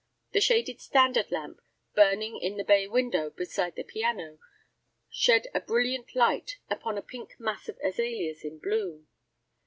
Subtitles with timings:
[0.31, 1.61] The shaded standard lamp,
[1.93, 4.39] burning in the bay window beside the piano,
[5.11, 9.09] shed a brilliant light upon a pink mass of azaleas in bloom.